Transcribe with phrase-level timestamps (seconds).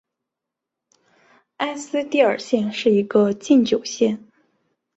[1.57, 4.19] 埃斯蒂尔县是一个禁酒县。